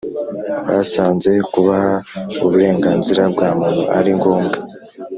[0.73, 1.93] Basanze kubaha
[2.45, 4.57] uburenganzira bwa muntu ari ngombwa